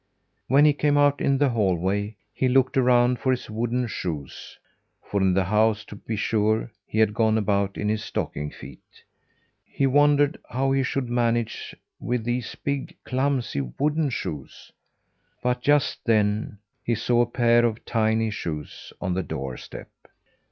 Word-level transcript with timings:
When 0.47 0.65
he 0.65 0.73
came 0.73 0.97
out 0.97 1.21
in 1.21 1.37
the 1.37 1.49
hallway, 1.49 2.15
he 2.33 2.47
looked 2.49 2.75
around 2.75 3.19
for 3.19 3.29
his 3.29 3.51
wooden 3.51 3.85
shoes; 3.85 4.57
for 5.03 5.21
in 5.21 5.35
the 5.35 5.43
house, 5.43 5.85
to 5.85 5.95
be 5.95 6.15
sure, 6.15 6.71
he 6.87 6.97
had 6.97 7.13
gone 7.13 7.37
about 7.37 7.77
in 7.77 7.87
his 7.87 8.03
stocking 8.03 8.49
feet. 8.49 9.03
He 9.63 9.85
wondered 9.85 10.39
how 10.49 10.71
he 10.71 10.81
should 10.81 11.07
manage 11.07 11.75
with 11.99 12.23
these 12.23 12.55
big, 12.55 12.97
clumsy 13.03 13.61
wooden 13.77 14.09
shoes; 14.09 14.71
but 15.43 15.61
just 15.61 15.99
then, 16.03 16.57
he 16.83 16.95
saw 16.95 17.21
a 17.21 17.27
pair 17.29 17.63
of 17.63 17.85
tiny 17.85 18.31
shoes 18.31 18.91
on 18.99 19.13
the 19.13 19.21
doorstep. 19.21 19.91